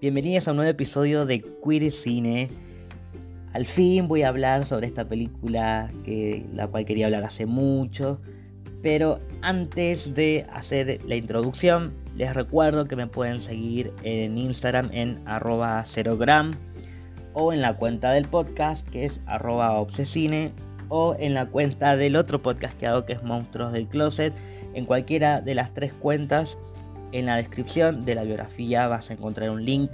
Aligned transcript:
Bienvenidos 0.00 0.46
a 0.46 0.52
un 0.52 0.58
nuevo 0.58 0.70
episodio 0.70 1.26
de 1.26 1.40
Queer 1.40 1.90
Cine. 1.90 2.48
Al 3.52 3.66
fin 3.66 4.06
voy 4.06 4.22
a 4.22 4.28
hablar 4.28 4.64
sobre 4.66 4.86
esta 4.86 5.08
película 5.08 5.90
que 6.04 6.46
la 6.54 6.68
cual 6.68 6.84
quería 6.84 7.06
hablar 7.06 7.24
hace 7.24 7.44
mucho, 7.44 8.20
pero 8.82 9.18
antes 9.42 10.14
de 10.14 10.46
hacer 10.52 11.00
la 11.08 11.16
introducción, 11.16 11.92
les 12.14 12.32
recuerdo 12.34 12.86
que 12.86 12.94
me 12.94 13.08
pueden 13.08 13.40
seguir 13.40 13.92
en 14.04 14.38
Instagram 14.38 14.90
en 14.92 15.26
arroba 15.26 15.84
cerogram 15.84 16.54
o 17.32 17.52
en 17.52 17.62
la 17.62 17.74
cuenta 17.78 18.12
del 18.12 18.28
podcast 18.28 18.88
que 18.90 19.06
es 19.06 19.20
arroba 19.26 19.72
obsesine 19.72 20.52
o 20.88 21.16
en 21.18 21.34
la 21.34 21.46
cuenta 21.46 21.96
del 21.96 22.14
otro 22.14 22.42
podcast 22.42 22.78
que 22.78 22.86
hago 22.86 23.06
que 23.06 23.14
es 23.14 23.24
Monstruos 23.24 23.72
del 23.72 23.88
Closet. 23.88 24.32
En 24.72 24.84
cualquiera 24.84 25.40
de 25.40 25.56
las 25.56 25.74
tres 25.74 25.92
cuentas 25.92 26.56
en 27.12 27.26
la 27.26 27.36
descripción 27.36 28.04
de 28.04 28.14
la 28.14 28.24
biografía 28.24 28.86
vas 28.86 29.10
a 29.10 29.14
encontrar 29.14 29.50
un 29.50 29.64
link 29.64 29.92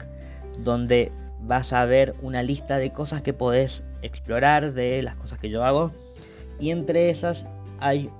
donde 0.58 1.12
vas 1.40 1.72
a 1.72 1.84
ver 1.84 2.14
una 2.22 2.42
lista 2.42 2.78
de 2.78 2.92
cosas 2.92 3.22
que 3.22 3.32
podés 3.32 3.84
explorar 4.02 4.72
de 4.74 5.02
las 5.02 5.16
cosas 5.16 5.38
que 5.38 5.50
yo 5.50 5.64
hago. 5.64 5.92
Y 6.58 6.70
entre 6.70 7.10
esas 7.10 7.46
hay 7.78 8.10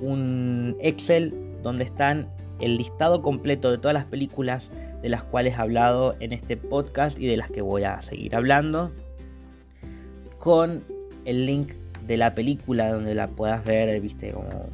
un 0.00 0.76
Excel 0.80 1.34
donde 1.62 1.84
están 1.84 2.28
el 2.60 2.76
listado 2.76 3.22
completo 3.22 3.70
de 3.70 3.78
todas 3.78 3.94
las 3.94 4.04
películas 4.04 4.70
de 5.02 5.08
las 5.08 5.22
cuales 5.22 5.54
he 5.54 5.60
hablado 5.60 6.16
en 6.20 6.32
este 6.32 6.56
podcast 6.56 7.18
y 7.18 7.26
de 7.26 7.36
las 7.36 7.50
que 7.50 7.62
voy 7.62 7.84
a 7.84 8.02
seguir 8.02 8.34
hablando. 8.34 8.92
Con 10.38 10.84
el 11.24 11.46
link 11.46 11.72
de 12.06 12.16
la 12.16 12.34
película 12.34 12.92
donde 12.92 13.14
la 13.14 13.28
puedas 13.28 13.64
ver, 13.64 14.00
viste, 14.00 14.32
como 14.32 14.66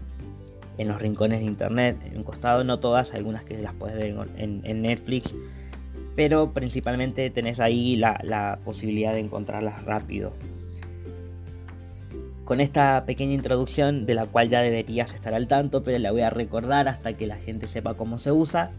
en 0.78 0.88
los 0.88 1.00
rincones 1.00 1.40
de 1.40 1.46
internet, 1.46 1.98
en 2.04 2.18
un 2.18 2.24
costado, 2.24 2.64
no 2.64 2.80
todas, 2.80 3.14
algunas 3.14 3.44
que 3.44 3.58
las 3.58 3.74
puedes 3.74 3.96
ver 3.96 4.16
en, 4.36 4.82
Netflix, 4.82 5.34
pero 6.16 6.52
principalmente 6.52 7.30
tenés 7.30 7.60
ahí 7.60 7.96
la, 7.96 8.20
la 8.22 8.58
posibilidad 8.64 9.12
de 9.12 9.20
encontrarlas 9.20 9.84
rápido. 9.84 10.32
Con 12.44 12.60
esta 12.60 13.04
pequeña 13.06 13.32
introducción 13.32 14.04
de 14.04 14.14
la 14.14 14.26
cual 14.26 14.50
ya 14.50 14.60
deberías 14.60 15.14
estar 15.14 15.34
al 15.34 15.48
tanto, 15.48 15.82
pero 15.82 15.98
la 15.98 16.10
voy 16.10 16.22
a 16.22 16.30
recordar 16.30 16.88
hasta 16.88 17.14
que 17.14 17.26
la 17.26 17.36
gente 17.36 17.66
sepa 17.66 17.94
cómo 17.94 18.18
se 18.18 18.32
usa. 18.32 18.70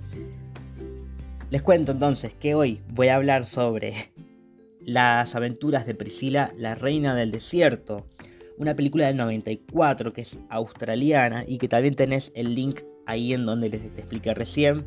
Les 1.50 1.62
cuento 1.62 1.92
entonces 1.92 2.34
que 2.34 2.54
hoy 2.54 2.82
voy 2.90 3.08
a 3.08 3.16
hablar 3.16 3.46
sobre 3.46 4.12
las 4.86 5.34
aventuras 5.34 5.88
de 5.88 5.96
Priscila, 5.96 6.54
la 6.58 6.76
reina 6.76 7.16
del 7.16 7.32
desierto, 7.32 8.06
una 8.58 8.76
película 8.76 9.08
del 9.08 9.18
94 9.18 10.14
que 10.14 10.22
es 10.22 10.38
australiana 10.50 11.44
y 11.48 11.58
que 11.58 11.68
también 11.68 11.96
tenés 11.96 12.32
el 12.36 12.56
link 12.56 12.82
ahí 13.06 13.34
en 13.34 13.46
donde 13.46 13.70
les 13.70 13.82
te 13.94 14.02
expliqué 14.02 14.34
recién. 14.34 14.86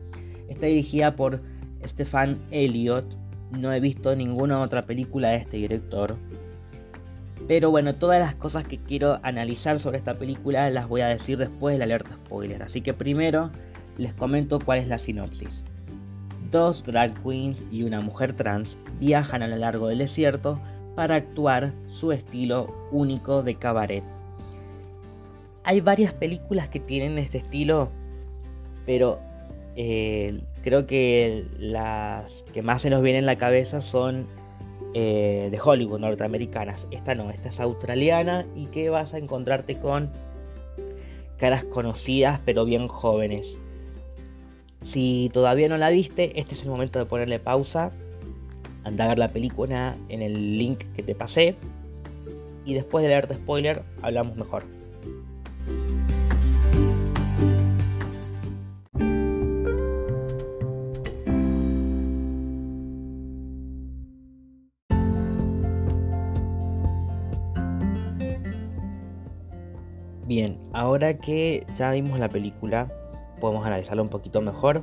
Está 0.48 0.66
dirigida 0.66 1.16
por 1.16 1.42
Stefan 1.84 2.38
Elliott. 2.50 3.04
No 3.50 3.72
he 3.72 3.80
visto 3.80 4.14
ninguna 4.16 4.60
otra 4.60 4.82
película 4.82 5.30
de 5.30 5.36
este 5.36 5.58
director. 5.58 6.16
Pero 7.46 7.70
bueno, 7.70 7.94
todas 7.94 8.20
las 8.20 8.34
cosas 8.34 8.64
que 8.64 8.78
quiero 8.78 9.20
analizar 9.22 9.78
sobre 9.78 9.98
esta 9.98 10.14
película 10.14 10.68
las 10.70 10.88
voy 10.88 11.00
a 11.00 11.08
decir 11.08 11.38
después 11.38 11.74
de 11.74 11.78
la 11.78 11.84
alerta 11.84 12.14
spoiler. 12.14 12.62
Así 12.62 12.80
que 12.82 12.92
primero 12.92 13.50
les 13.96 14.12
comento 14.14 14.58
cuál 14.58 14.80
es 14.80 14.88
la 14.88 14.98
sinopsis. 14.98 15.64
Dos 16.50 16.84
drag 16.84 17.22
queens 17.22 17.64
y 17.70 17.82
una 17.82 18.00
mujer 18.00 18.32
trans 18.32 18.78
viajan 18.98 19.42
a 19.42 19.48
lo 19.48 19.56
largo 19.56 19.88
del 19.88 19.98
desierto 19.98 20.58
para 20.98 21.14
actuar 21.14 21.74
su 21.86 22.10
estilo 22.10 22.66
único 22.90 23.44
de 23.44 23.54
cabaret. 23.54 24.02
Hay 25.62 25.80
varias 25.80 26.12
películas 26.12 26.66
que 26.70 26.80
tienen 26.80 27.18
este 27.18 27.38
estilo, 27.38 27.90
pero 28.84 29.20
eh, 29.76 30.40
creo 30.64 30.88
que 30.88 31.46
las 31.56 32.42
que 32.52 32.62
más 32.62 32.82
se 32.82 32.90
nos 32.90 33.00
vienen 33.00 33.20
en 33.20 33.26
la 33.26 33.38
cabeza 33.38 33.80
son 33.80 34.26
eh, 34.92 35.46
de 35.52 35.60
Hollywood, 35.62 36.00
norteamericanas. 36.00 36.88
Esta 36.90 37.14
no, 37.14 37.30
esta 37.30 37.50
es 37.50 37.60
australiana 37.60 38.44
y 38.56 38.66
que 38.66 38.90
vas 38.90 39.14
a 39.14 39.18
encontrarte 39.18 39.78
con 39.78 40.10
caras 41.36 41.62
conocidas 41.62 42.40
pero 42.44 42.64
bien 42.64 42.88
jóvenes. 42.88 43.56
Si 44.82 45.30
todavía 45.32 45.68
no 45.68 45.76
la 45.76 45.90
viste, 45.90 46.40
este 46.40 46.56
es 46.56 46.64
el 46.64 46.70
momento 46.70 46.98
de 46.98 47.04
ponerle 47.04 47.38
pausa 47.38 47.92
anda 48.88 49.04
a 49.04 49.08
ver 49.08 49.18
la 49.18 49.28
película 49.28 49.96
en 50.08 50.22
el 50.22 50.58
link 50.58 50.78
que 50.96 51.02
te 51.02 51.14
pasé. 51.14 51.56
Y 52.64 52.74
después 52.74 53.02
de 53.02 53.10
leerte 53.10 53.34
spoiler, 53.34 53.82
hablamos 54.02 54.36
mejor. 54.36 54.64
Bien, 70.26 70.58
ahora 70.74 71.14
que 71.14 71.66
ya 71.74 71.92
vimos 71.92 72.18
la 72.18 72.28
película, 72.28 72.92
podemos 73.40 73.64
analizarla 73.66 74.02
un 74.02 74.10
poquito 74.10 74.42
mejor. 74.42 74.82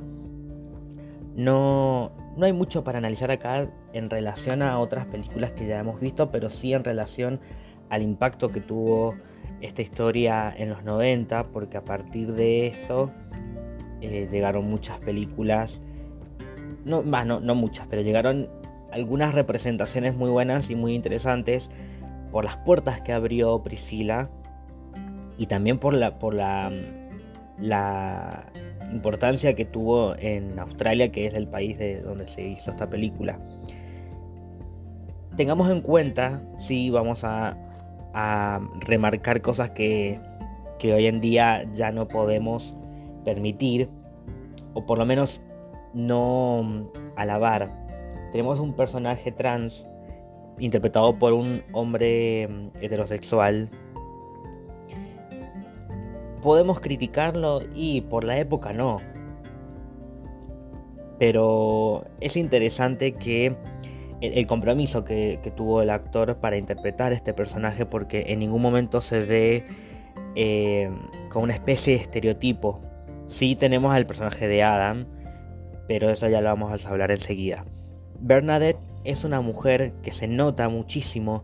No, 1.36 2.10
no 2.36 2.46
hay 2.46 2.52
mucho 2.52 2.84
para 2.84 2.98
analizar 2.98 3.30
acá 3.30 3.68
en 3.92 4.10
relación 4.10 4.62
a 4.62 4.78
otras 4.78 5.06
películas 5.06 5.52
que 5.52 5.66
ya 5.66 5.78
hemos 5.78 6.00
visto, 6.00 6.30
pero 6.30 6.50
sí 6.50 6.72
en 6.72 6.84
relación 6.84 7.40
al 7.88 8.02
impacto 8.02 8.50
que 8.50 8.60
tuvo 8.60 9.14
esta 9.60 9.82
historia 9.82 10.52
en 10.56 10.68
los 10.68 10.84
90, 10.84 11.44
porque 11.48 11.78
a 11.78 11.84
partir 11.84 12.32
de 12.34 12.66
esto 12.66 13.10
eh, 14.00 14.28
llegaron 14.30 14.68
muchas 14.68 14.98
películas, 14.98 15.80
no, 16.84 17.02
más, 17.02 17.26
no, 17.26 17.40
no 17.40 17.54
muchas, 17.54 17.86
pero 17.88 18.02
llegaron 18.02 18.48
algunas 18.92 19.34
representaciones 19.34 20.14
muy 20.14 20.30
buenas 20.30 20.70
y 20.70 20.74
muy 20.74 20.94
interesantes 20.94 21.70
por 22.30 22.44
las 22.44 22.56
puertas 22.58 23.00
que 23.00 23.12
abrió 23.12 23.62
Priscila 23.62 24.28
y 25.38 25.46
también 25.46 25.78
por 25.78 25.94
la, 25.94 26.18
por 26.18 26.34
la, 26.34 26.70
la 27.58 28.46
importancia 28.92 29.54
que 29.54 29.64
tuvo 29.64 30.14
en 30.18 30.58
Australia, 30.58 31.10
que 31.10 31.26
es 31.26 31.34
el 31.34 31.48
país 31.48 31.78
de 31.78 32.00
donde 32.00 32.28
se 32.28 32.42
hizo 32.42 32.70
esta 32.70 32.88
película. 32.88 33.38
Tengamos 35.36 35.70
en 35.70 35.80
cuenta, 35.80 36.42
si 36.58 36.90
vamos 36.90 37.24
a, 37.24 37.56
remarcar 38.80 39.42
cosas 39.42 39.72
que, 39.72 40.18
que 40.78 40.94
hoy 40.94 41.06
en 41.06 41.20
día 41.20 41.70
ya 41.74 41.92
no 41.92 42.08
podemos 42.08 42.74
permitir, 43.26 43.90
o 44.72 44.86
por 44.86 44.96
lo 44.96 45.04
menos 45.04 45.42
no 45.92 46.90
alabar. 47.14 47.70
Tenemos 48.32 48.58
un 48.58 48.72
personaje 48.74 49.32
trans 49.32 49.86
interpretado 50.58 51.18
por 51.18 51.34
un 51.34 51.62
hombre 51.72 52.44
heterosexual 52.80 53.70
podemos 56.46 56.78
criticarlo 56.78 57.60
y 57.74 58.02
por 58.02 58.22
la 58.22 58.38
época 58.38 58.72
no. 58.72 58.98
Pero 61.18 62.04
es 62.20 62.36
interesante 62.36 63.14
que 63.14 63.56
el, 64.20 64.46
compromiso 64.46 65.04
que, 65.04 65.40
tuvo 65.56 65.82
el 65.82 65.90
actor 65.90 66.36
para 66.36 66.56
interpretar 66.56 67.12
este 67.12 67.34
personaje 67.34 67.84
porque 67.84 68.26
en 68.28 68.38
ningún 68.38 68.62
momento 68.62 69.00
se 69.00 69.18
ve 69.18 69.66
eh, 70.36 70.88
como 71.30 71.42
una 71.42 71.54
especie 71.54 71.96
de 71.96 72.02
estereotipo. 72.02 72.80
Sí 73.26 73.56
tenemos 73.56 73.92
al 73.92 74.06
personaje 74.06 74.46
de 74.46 74.62
Adam, 74.62 75.08
pero 75.88 76.10
eso 76.10 76.28
ya 76.28 76.40
lo 76.40 76.46
vamos 76.50 76.86
a 76.86 76.88
hablar 76.88 77.10
enseguida. 77.10 77.64
Bernadette 78.20 78.78
es 79.02 79.24
una 79.24 79.40
mujer 79.40 79.94
que 80.00 80.12
se 80.12 80.28
nota 80.28 80.68
muchísimo 80.68 81.42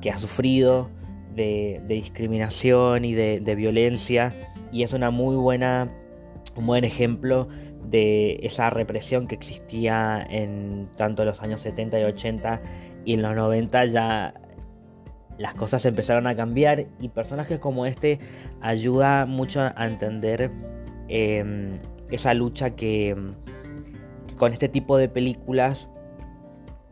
que 0.00 0.10
ha 0.10 0.18
sufrido 0.18 0.90
de, 1.34 1.80
discriminación 1.86 3.04
y 3.04 3.14
de, 3.14 3.54
violencia 3.54 4.32
y 4.72 4.82
es 4.82 4.92
una 4.92 5.10
muy 5.10 5.36
buena, 5.36 5.90
buen 6.56 6.84
ejemplo 6.84 7.48
de 7.84 8.38
esa 8.42 8.70
represión 8.70 9.26
que 9.26 9.34
existía 9.34 10.24
en 10.30 10.88
tanto 10.96 11.24
los 11.24 11.42
años 11.42 11.60
70 11.62 12.00
y 12.00 12.04
80 12.04 12.62
y 13.04 13.14
en 13.14 13.22
los 13.22 13.34
90 13.34 13.86
ya 13.86 14.34
las 15.38 15.54
cosas 15.54 15.84
empezaron 15.86 16.26
a 16.26 16.36
cambiar 16.36 16.86
y 17.00 17.08
personajes 17.08 17.58
como 17.58 17.86
este 17.86 18.20
ayuda 18.60 19.26
mucho 19.26 19.60
a 19.74 19.86
entender 19.86 20.50
em, 21.08 21.78
esa 22.10 22.34
lucha 22.34 22.76
que 22.76 23.16
con 24.36 24.52
este 24.52 24.68
tipo 24.68 24.98
de 24.98 25.08
películas 25.08 25.88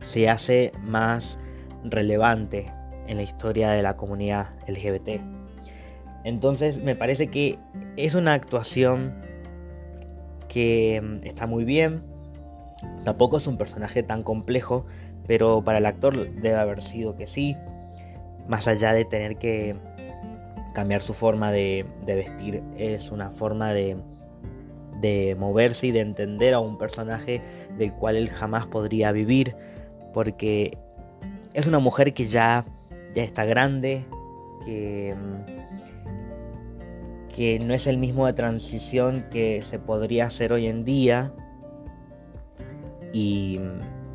se 0.03 0.29
hace 0.29 0.71
más 0.83 1.39
relevante 1.83 2.71
en 3.09 3.17
la 3.17 3.23
historia 3.23 3.71
de 3.71 3.81
la 3.81 3.97
comunidad 3.97 4.49
LGBT. 4.67 5.19
Entonces 6.23 6.81
me 6.81 6.95
parece 6.95 7.27
que 7.27 7.57
es 7.97 8.13
una 8.13 8.33
actuación 8.33 9.15
que 10.47 11.01
mm, 11.01 11.25
está 11.25 11.47
muy 11.47 11.65
bien. 11.65 12.03
Tampoco 13.03 13.37
es 13.37 13.47
un 13.47 13.57
personaje 13.57 14.03
tan 14.03 14.23
complejo, 14.23 14.85
pero 15.25 15.63
para 15.63 15.79
el 15.79 15.85
actor 15.85 16.15
debe 16.35 16.55
haber 16.55 16.81
sido 16.81 17.15
que 17.15 17.25
sí. 17.25 17.57
Más 18.47 18.67
allá 18.67 18.93
de 18.93 19.05
tener 19.05 19.37
que 19.37 19.75
cambiar 20.73 21.01
su 21.01 21.13
forma 21.13 21.51
de, 21.51 21.85
vestir, 22.05 22.63
es 22.77 23.11
una 23.11 23.31
forma 23.31 23.73
de, 23.73 23.97
de 25.01 25.35
moverse 25.37 25.87
y 25.87 25.91
de 25.91 26.01
entender 26.01 26.53
a 26.53 26.59
un 26.59 26.77
personaje 26.77 27.41
del 27.77 27.91
cual 27.93 28.15
él 28.15 28.29
jamás 28.29 28.67
podría 28.67 29.11
vivir, 29.11 29.55
porque 30.13 30.77
es 31.53 31.67
una 31.67 31.79
mujer 31.79 32.13
que 32.13 32.27
ya, 32.27 32.65
ya 33.13 33.23
está 33.23 33.45
grande, 33.45 34.05
que, 34.65 35.15
que 37.33 37.59
no 37.59 37.73
es 37.73 37.87
el 37.87 37.97
mismo 37.97 38.25
de 38.25 38.33
transición 38.33 39.25
que 39.31 39.61
se 39.63 39.79
podría 39.79 40.25
hacer 40.25 40.53
hoy 40.53 40.67
en 40.67 40.83
día, 40.83 41.33
y, 43.13 43.59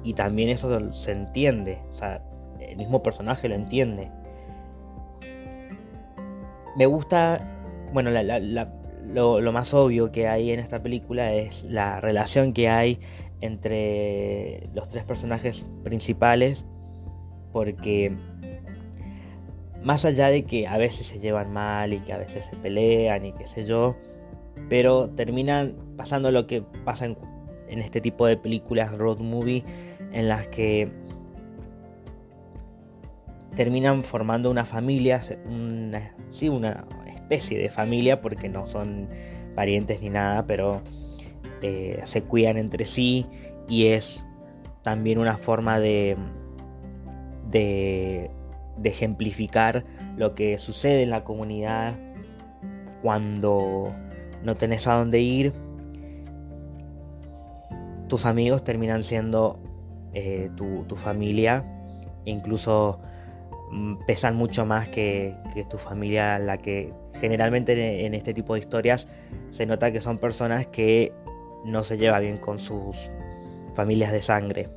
y 0.02 0.14
también 0.14 0.50
eso 0.50 0.92
se 0.92 1.12
entiende, 1.12 1.80
o 1.90 1.92
sea, 1.92 2.22
el 2.60 2.76
mismo 2.76 3.02
personaje 3.02 3.48
lo 3.48 3.54
entiende. 3.54 4.10
Me 6.76 6.86
gusta, 6.86 7.40
bueno, 7.92 8.10
lo, 8.10 9.52
más 9.52 9.74
obvio 9.74 10.10
que 10.10 10.28
hay 10.28 10.50
en 10.50 10.60
esta 10.60 10.82
película 10.82 11.32
es 11.32 11.64
la 11.64 12.00
relación 12.00 12.52
que 12.52 12.68
hay 12.68 13.00
entre 13.40 14.68
los 14.74 14.88
tres 14.88 15.04
personajes 15.04 15.70
principales, 15.84 16.66
porque 17.52 18.16
más 19.84 20.04
allá 20.04 20.28
de 20.28 20.44
que 20.44 20.66
a 20.66 20.76
veces 20.76 21.06
se 21.06 21.20
llevan 21.20 21.52
mal 21.52 21.92
y 21.92 22.00
que 22.00 22.12
a 22.12 22.18
veces 22.18 22.46
se 22.46 22.56
pelean 22.56 23.26
y 23.26 23.32
qué 23.32 23.46
sé 23.46 23.64
yo, 23.64 23.96
pero 24.68 25.10
terminan 25.10 25.74
pasando 25.96 26.30
lo 26.32 26.46
que 26.46 26.62
pasa 26.62 27.04
en 27.04 27.78
este 27.78 28.00
tipo 28.00 28.26
de 28.26 28.36
películas 28.36 28.96
road 28.96 29.18
movie 29.18 29.64
en 30.12 30.28
las 30.28 30.48
que 30.48 30.90
terminan 33.54 34.04
formando 34.04 34.50
una 34.50 34.64
familia, 34.64 35.22
sí, 36.30 36.48
una 36.48 36.84
especie 37.06 37.58
de 37.58 37.70
familia, 37.70 38.20
porque 38.20 38.48
no 38.48 38.66
son 38.66 39.08
parientes 39.54 40.00
ni 40.00 40.10
nada, 40.10 40.46
pero 40.46 40.82
eh, 41.62 42.00
se 42.04 42.22
cuidan 42.22 42.56
entre 42.56 42.84
sí 42.84 43.26
y 43.68 43.86
es 43.86 44.24
también 44.82 45.18
una 45.18 45.38
forma 45.38 45.80
de, 45.80 46.16
de, 47.48 48.30
de 48.76 48.88
ejemplificar 48.88 49.84
lo 50.16 50.34
que 50.34 50.58
sucede 50.58 51.02
en 51.02 51.10
la 51.10 51.24
comunidad 51.24 51.94
cuando 53.02 53.94
no 54.42 54.56
tenés 54.56 54.86
a 54.86 54.94
dónde 54.94 55.20
ir 55.20 55.52
tus 58.08 58.26
amigos 58.26 58.62
terminan 58.64 59.02
siendo 59.02 59.58
eh, 60.12 60.50
tu, 60.56 60.94
familia, 60.94 61.64
incluso 62.24 63.00
mm, 63.72 64.04
pesan 64.06 64.36
mucho 64.36 64.64
más 64.64 64.88
que, 64.88 65.34
tu 65.68 65.78
familia, 65.78 66.38
la 66.38 66.56
que 66.56 66.92
generalmente 67.20 68.06
en, 68.06 68.14
este 68.14 68.34
tipo 68.34 68.54
de 68.54 68.60
historias 68.60 69.08
se 69.50 69.66
nota 69.66 69.90
que 69.90 70.00
son 70.00 70.18
personas 70.18 70.66
que 70.66 71.12
no 71.64 71.82
se 71.82 71.96
llevan 71.96 72.22
bien 72.22 72.38
con 72.38 72.58
sus 72.58 72.96
familias 73.74 74.12
de 74.12 74.22
sangre. 74.22 74.68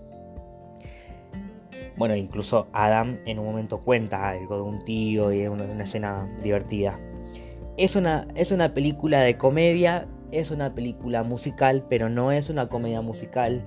Bueno, 1.97 2.15
incluso 2.15 2.67
Adam 2.73 3.17
en 3.25 3.39
un 3.39 3.45
momento 3.45 3.79
cuenta 3.79 4.29
algo 4.29 4.55
de 4.57 4.61
un 4.61 4.85
tío 4.85 5.31
y 5.31 5.41
es 5.41 5.49
una, 5.49 5.65
escena 5.83 6.29
divertida. 6.43 6.99
Es 7.75 7.95
una, 7.95 8.27
es 8.35 8.51
una 8.51 8.73
película 8.73 9.21
de 9.21 9.35
comedia 9.35 10.07
es 10.31 10.51
una 10.51 10.73
película 10.73 11.23
musical, 11.23 11.85
pero 11.89 12.09
no 12.09 12.31
es 12.31 12.49
una 12.49 12.67
comedia 12.67 13.01
musical. 13.01 13.65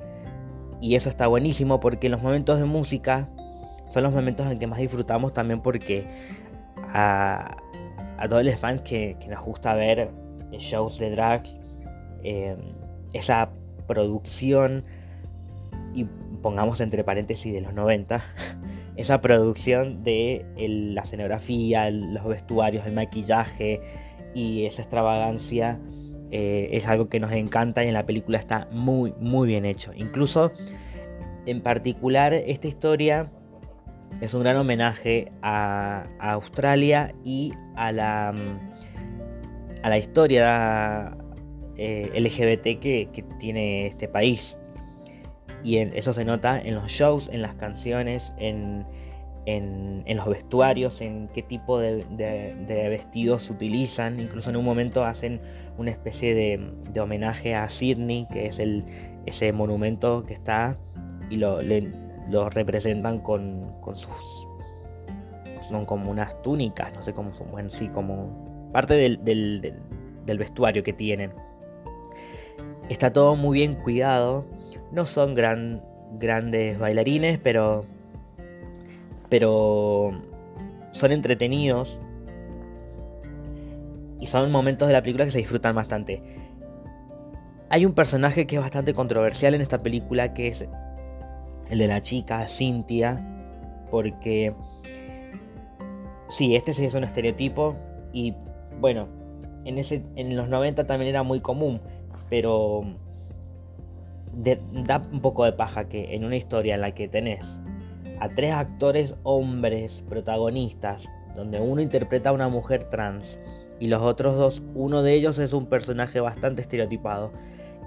Y 0.80 0.94
eso 0.94 1.08
está 1.08 1.26
buenísimo 1.26 1.80
porque 1.80 2.08
los 2.08 2.22
momentos 2.22 2.58
de 2.58 2.64
música 2.64 3.28
son 3.90 4.02
los 4.02 4.12
momentos 4.12 4.46
en 4.50 4.58
que 4.58 4.66
más 4.66 4.78
disfrutamos 4.78 5.32
también 5.32 5.60
porque 5.60 6.06
a, 6.92 7.56
todos 8.28 8.44
los 8.44 8.56
fans 8.56 8.82
que, 8.82 9.16
nos 9.28 9.44
gusta 9.44 9.74
ver 9.74 10.10
shows 10.52 10.98
de 10.98 11.10
drag, 11.10 11.42
eh, 12.22 12.56
esa 13.12 13.50
producción, 13.86 14.84
y 15.94 16.06
pongamos 16.42 16.80
entre 16.80 17.04
paréntesis 17.04 17.52
de 17.52 17.60
los 17.60 17.74
90, 17.74 18.22
esa 18.96 19.20
producción 19.20 20.02
de 20.02 20.44
la 20.56 21.02
escenografía, 21.02 21.90
los 21.90 22.26
vestuarios, 22.26 22.86
el 22.86 22.94
maquillaje 22.94 23.80
y 24.34 24.64
esa 24.66 24.82
extravagancia 24.82 25.80
eh, 26.30 26.68
es 26.72 26.86
algo 26.86 27.08
que 27.08 27.18
nos 27.18 27.32
encanta 27.32 27.84
y 27.84 27.88
en 27.88 27.94
la 27.94 28.06
película 28.06 28.38
está 28.38 28.68
muy, 28.70 29.12
muy 29.18 29.48
bien 29.48 29.64
hecho. 29.64 29.92
Incluso, 29.96 30.52
en 31.46 31.60
particular, 31.60 32.32
esta 32.32 32.68
historia 32.68 33.32
es 34.20 34.34
un 34.34 34.42
gran 34.42 34.56
homenaje 34.56 35.32
a, 35.42 36.06
Australia 36.20 37.14
y 37.24 37.52
a 37.76 37.90
la, 37.90 38.34
a 39.82 39.88
la 39.88 39.98
historia 39.98 41.16
eh, 41.76 42.10
LGBT 42.14 42.80
que, 42.80 43.24
tiene 43.38 43.86
este 43.86 44.06
país. 44.06 44.58
Y 45.62 45.78
eso 45.78 46.12
se 46.12 46.24
nota 46.24 46.60
en 46.60 46.74
los 46.74 46.90
shows, 46.90 47.28
en 47.32 47.42
las 47.42 47.54
canciones, 47.54 48.32
en, 48.38 48.86
en, 49.46 50.16
los 50.16 50.26
vestuarios, 50.26 51.00
en 51.00 51.28
qué 51.28 51.42
tipo 51.42 51.78
de, 51.78 52.04
vestidos 52.90 53.42
se 53.44 53.52
utilizan. 53.52 54.20
Incluso 54.20 54.50
en 54.50 54.56
un 54.56 54.64
momento 54.64 55.04
hacen 55.04 55.40
una 55.78 55.90
especie 55.90 56.34
de, 56.34 57.00
homenaje 57.00 57.54
a 57.54 57.68
Sydney, 57.68 58.26
que 58.32 58.46
es 58.46 58.58
el, 58.58 58.84
ese 59.26 59.52
monumento 59.52 60.24
que 60.24 60.34
está, 60.34 60.76
y 61.28 61.36
lo, 61.36 61.58
lo 62.30 62.50
representan 62.50 63.20
con, 63.20 63.80
con, 63.80 63.96
sus... 63.96 64.14
Son 65.68 65.84
como 65.84 66.10
unas 66.10 66.40
túnicas, 66.42 66.92
no 66.94 67.02
sé 67.02 67.12
cómo 67.12 67.32
son, 67.32 67.50
bueno, 67.50 67.70
sí, 67.70 67.88
como 67.88 68.70
parte 68.72 68.94
del, 68.94 69.24
del, 69.24 69.74
del 70.26 70.38
vestuario 70.38 70.82
que 70.82 70.92
tienen. 70.92 71.32
Está 72.88 73.12
todo 73.12 73.36
muy 73.36 73.58
bien 73.58 73.76
cuidado. 73.76 74.46
No 74.92 75.06
son 75.06 75.34
gran, 75.34 75.82
grandes 76.18 76.78
bailarines, 76.78 77.38
pero 77.38 77.84
pero 79.30 80.10
son 80.90 81.12
entretenidos 81.12 82.00
y 84.18 84.26
son 84.26 84.50
momentos 84.50 84.88
de 84.88 84.92
la 84.92 85.00
película 85.00 85.24
que 85.24 85.30
se 85.30 85.38
disfrutan 85.38 85.74
bastante. 85.74 86.22
Hay 87.70 87.86
un 87.86 87.94
personaje 87.94 88.46
que 88.46 88.56
es 88.56 88.60
bastante 88.60 88.92
controversial 88.92 89.54
en 89.54 89.62
esta 89.62 89.78
película 89.78 90.34
que 90.34 90.48
es 90.48 90.66
el 91.70 91.78
de 91.78 91.86
la 91.86 92.02
chica 92.02 92.46
Cynthia, 92.48 93.24
porque 93.90 94.52
sí, 96.28 96.56
este 96.56 96.74
sí 96.74 96.84
es 96.84 96.94
un 96.94 97.04
estereotipo 97.04 97.76
y 98.12 98.34
bueno, 98.80 99.06
en, 99.64 99.78
ese, 99.78 100.02
en 100.16 100.36
los 100.36 100.48
90 100.48 100.86
también 100.86 101.10
era 101.10 101.22
muy 101.22 101.40
común, 101.40 101.80
pero 102.28 102.82
da 104.32 105.02
un 105.12 105.20
poco 105.20 105.44
de 105.44 105.52
paja 105.52 105.88
que 105.88 106.14
en 106.14 106.24
una 106.24 106.36
historia 106.36 106.74
en 106.74 106.80
la 106.80 106.92
que 106.92 107.08
tenés 107.08 107.60
a 108.20 108.28
tres 108.28 108.52
actores 108.52 109.14
hombres 109.22 110.04
protagonistas, 110.08 111.08
donde 111.34 111.58
uno 111.58 111.80
interpreta 111.80 112.30
a 112.30 112.32
una 112.32 112.48
mujer 112.48 112.84
trans 112.84 113.40
y 113.78 113.88
los 113.88 114.02
otros 114.02 114.36
dos, 114.36 114.62
uno 114.74 115.02
de 115.02 115.14
ellos 115.14 115.38
es 115.38 115.54
un 115.54 115.66
personaje 115.66 116.20
bastante 116.20 116.60
estereotipado, 116.60 117.32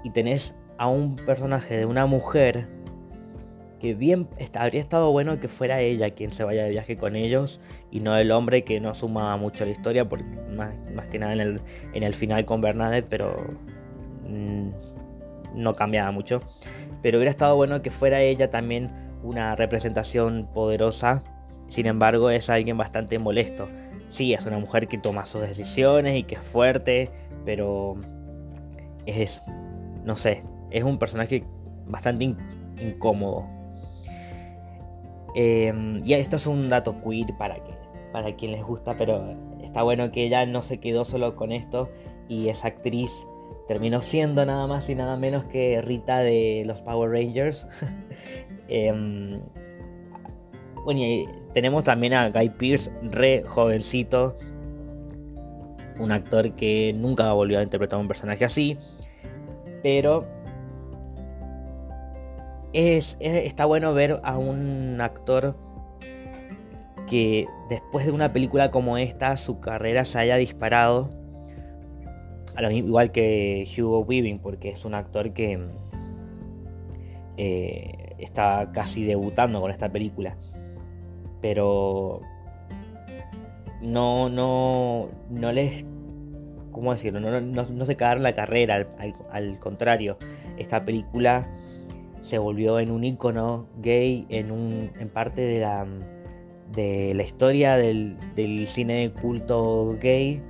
y 0.02 0.10
tenés 0.10 0.54
a 0.76 0.88
un 0.88 1.16
personaje 1.16 1.76
de 1.76 1.86
una 1.86 2.06
mujer 2.06 2.68
que 3.78 3.94
bien 3.94 4.28
habría 4.54 4.80
estado 4.80 5.12
bueno 5.12 5.38
que 5.38 5.48
fuera 5.48 5.80
ella 5.80 6.10
quien 6.10 6.32
se 6.32 6.42
vaya 6.42 6.64
de 6.64 6.70
viaje 6.70 6.96
con 6.96 7.16
ellos 7.16 7.60
y 7.90 8.00
no 8.00 8.16
el 8.16 8.32
hombre 8.32 8.64
que 8.64 8.80
no 8.80 8.94
sumaba 8.94 9.36
mucho 9.36 9.64
a 9.64 9.66
la 9.66 9.72
historia, 9.72 10.08
porque 10.08 10.24
más, 10.50 10.74
que 11.10 11.18
nada 11.18 11.32
en 11.32 11.40
el, 11.40 11.60
en 11.92 12.02
el 12.02 12.14
final 12.14 12.44
con 12.44 12.60
Bernadette, 12.60 13.06
pero 13.08 13.36
mm, 14.28 14.70
no 15.54 15.74
cambiaba 15.74 16.10
mucho. 16.10 16.42
Pero 17.02 17.18
hubiera 17.18 17.30
estado 17.30 17.56
bueno 17.56 17.82
que 17.82 17.90
fuera 17.90 18.20
ella 18.22 18.50
también 18.50 18.90
una 19.22 19.56
representación 19.56 20.48
poderosa, 20.52 21.22
sin 21.66 21.86
embargo 21.86 22.30
es 22.30 22.50
alguien 22.50 22.76
bastante 22.76 23.18
molesto. 23.18 23.68
Sí, 24.08 24.32
es 24.32 24.46
una 24.46 24.58
mujer 24.58 24.86
que 24.86 24.98
toma 24.98 25.24
sus 25.24 25.40
decisiones 25.40 26.16
y 26.16 26.22
que 26.24 26.36
es 26.36 26.40
fuerte, 26.40 27.10
pero 27.44 27.96
es, 29.06 29.42
no 30.04 30.16
sé, 30.16 30.44
es 30.70 30.84
un 30.84 30.98
personaje 30.98 31.44
bastante 31.86 32.34
incómodo. 32.80 33.48
Em, 35.34 36.04
y 36.04 36.12
esto 36.12 36.36
es 36.36 36.46
un 36.46 36.68
dato 36.68 36.96
queer 37.02 37.36
para, 37.36 37.56
que, 37.56 37.72
para 38.12 38.36
quien 38.36 38.52
les 38.52 38.62
gusta, 38.62 38.96
pero 38.96 39.34
está 39.62 39.82
bueno 39.82 40.12
que 40.12 40.26
ella 40.26 40.46
no 40.46 40.62
se 40.62 40.78
quedó 40.78 41.04
solo 41.04 41.34
con 41.34 41.50
esto 41.50 41.90
y 42.28 42.48
esa 42.48 42.68
actriz 42.68 43.10
terminó 43.66 44.00
siendo 44.00 44.44
nada 44.44 44.66
más 44.66 44.88
y 44.88 44.94
nada 44.94 45.16
menos 45.16 45.44
que 45.44 45.80
Rita 45.82 46.18
de 46.18 46.64
los 46.66 46.80
Power 46.82 47.10
Rangers. 47.10 47.66
Em, 48.66 49.42
bueno, 50.84 51.00
y 51.00 51.28
tenemos 51.52 51.84
también 51.84 52.14
a 52.14 52.30
Guy 52.30 52.48
Pierce, 52.50 52.90
re 53.02 53.42
jovencito. 53.44 54.36
Un 55.98 56.12
actor 56.12 56.52
que 56.52 56.94
nunca 56.94 57.30
volvió 57.32 57.58
a 57.58 57.62
interpretar 57.62 57.98
un 57.98 58.08
personaje 58.08 58.44
así. 58.44 58.78
Pero 59.82 60.26
es, 62.72 63.16
está 63.20 63.66
bueno 63.66 63.94
ver 63.94 64.20
a 64.24 64.36
un 64.36 64.98
actor 65.00 65.56
que 67.06 67.46
después 67.68 68.06
de 68.06 68.12
una 68.12 68.32
película 68.32 68.70
como 68.70 68.98
esta 68.98 69.36
su 69.36 69.60
carrera 69.60 70.04
se 70.04 70.18
haya 70.18 70.36
disparado. 70.36 71.10
Igual 72.70 73.12
que 73.12 73.66
Hugo 73.78 74.00
Weaving, 74.00 74.38
porque 74.38 74.68
es 74.70 74.84
un 74.84 74.94
actor 74.94 75.32
que 75.32 75.58
eh, 77.36 78.14
está 78.18 78.70
casi 78.72 79.04
debutando 79.04 79.60
con 79.60 79.70
esta 79.70 79.90
película. 79.90 80.36
Pero 81.40 82.20
no, 83.82 84.28
no, 84.28 85.08
no 85.30 85.52
les, 85.52 85.84
¿cómo 86.72 86.92
decirlo? 86.92 87.20
No, 87.20 87.40
no, 87.40 87.84
se 87.84 87.96
cagaron 87.96 88.22
la 88.22 88.34
carrera, 88.34 88.86
al, 89.30 89.58
contrario, 89.58 90.16
esta 90.56 90.84
película 90.84 91.48
se 92.22 92.38
volvió 92.38 92.78
en 92.78 92.90
un 92.90 93.04
icono 93.04 93.66
gay, 93.78 94.26
en, 94.30 94.50
un, 94.50 94.90
en 94.98 95.08
parte 95.10 95.42
de 95.42 95.60
la, 95.60 95.86
de 96.74 97.12
la 97.14 97.22
historia 97.22 97.76
del, 97.76 98.16
del 98.34 98.66
cine 98.66 98.94
de 98.94 99.10
culto 99.10 99.98
gay. 100.00 100.40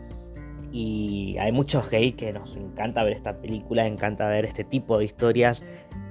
Y 0.77 1.37
hay 1.39 1.53
muchos 1.53 1.89
gays 1.89 2.17
que 2.17 2.33
nos 2.33 2.57
encanta 2.57 3.05
ver 3.05 3.13
esta 3.13 3.35
película, 3.35 3.87
encanta 3.87 4.29
ver 4.29 4.45
este 4.45 4.65
tipo 4.65 4.99
de 4.99 5.05
historias, 5.05 5.63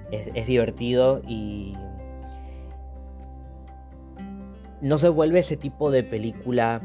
es 0.10 0.48
divertido 0.48 1.22
y 1.27 1.74
no 4.79 4.98
se 4.98 5.10
vuelve 5.10 5.39
ese 5.39 5.58
tipo 5.58 5.91
de 5.91 6.03
película 6.03 6.82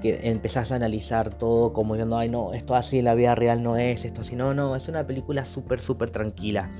que 0.00 0.28
empezás 0.28 0.70
a 0.70 0.76
analizar 0.76 1.30
todo 1.30 1.72
como 1.72 1.94
diciendo, 1.94 2.16
ay 2.16 2.28
no, 2.28 2.54
esto 2.54 2.76
así 2.76 3.00
en 3.00 3.06
la 3.06 3.14
vida 3.14 3.34
real 3.34 3.64
no 3.64 3.76
es, 3.76 4.04
esto 4.04 4.20
así, 4.20 4.36
no, 4.36 4.54
no, 4.54 4.76
es 4.76 4.86
una 4.86 5.04
película 5.04 5.44
súper, 5.44 5.80
súper 5.80 6.10
tranquila. 6.10 6.70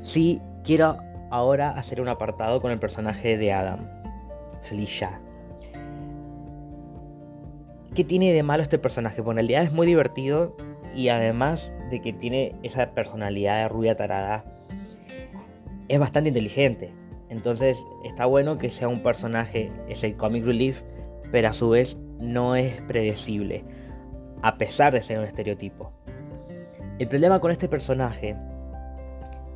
Sí, 0.00 0.40
quiero 0.62 0.96
ahora 1.30 1.72
hacer 1.72 2.00
un 2.00 2.08
apartado 2.08 2.62
con 2.62 2.72
el 2.72 2.78
personaje 2.78 3.36
de 3.36 3.52
Adam, 3.52 3.86
Felicia. 4.62 5.20
¿Qué 7.94 8.02
tiene 8.02 8.32
de 8.32 8.42
malo 8.42 8.60
este 8.60 8.80
personaje? 8.80 9.20
Bueno, 9.20 9.40
el 9.40 9.46
día 9.46 9.62
es 9.62 9.72
muy 9.72 9.86
divertido 9.86 10.56
y 10.96 11.10
además 11.10 11.72
de 11.92 12.00
que 12.00 12.12
tiene 12.12 12.56
esa 12.64 12.90
personalidad 12.90 13.62
de 13.62 13.68
rubia 13.68 13.94
tarada, 13.94 14.44
es 15.86 16.00
bastante 16.00 16.30
inteligente. 16.30 16.92
Entonces 17.28 17.86
está 18.02 18.26
bueno 18.26 18.58
que 18.58 18.70
sea 18.70 18.88
un 18.88 19.00
personaje, 19.00 19.70
es 19.88 20.02
el 20.02 20.16
comic 20.16 20.44
relief, 20.44 20.82
pero 21.30 21.48
a 21.48 21.52
su 21.52 21.68
vez 21.68 21.96
no 22.18 22.56
es 22.56 22.82
predecible, 22.82 23.62
a 24.42 24.58
pesar 24.58 24.92
de 24.92 25.00
ser 25.00 25.20
un 25.20 25.24
estereotipo. 25.24 25.92
El 26.98 27.06
problema 27.06 27.38
con 27.38 27.52
este 27.52 27.68
personaje, 27.68 28.34